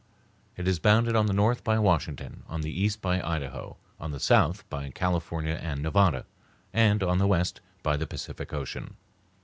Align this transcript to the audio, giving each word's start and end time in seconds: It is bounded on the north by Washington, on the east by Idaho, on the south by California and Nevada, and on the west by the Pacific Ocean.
It 0.57 0.67
is 0.67 0.79
bounded 0.79 1.15
on 1.15 1.27
the 1.27 1.31
north 1.33 1.63
by 1.63 1.77
Washington, 1.77 2.41
on 2.47 2.61
the 2.61 2.71
east 2.71 3.03
by 3.03 3.21
Idaho, 3.21 3.77
on 3.99 4.09
the 4.09 4.19
south 4.19 4.67
by 4.67 4.89
California 4.89 5.53
and 5.61 5.83
Nevada, 5.83 6.25
and 6.73 7.03
on 7.03 7.19
the 7.19 7.27
west 7.27 7.61
by 7.83 7.97
the 7.97 8.07
Pacific 8.07 8.51
Ocean. 8.51 8.95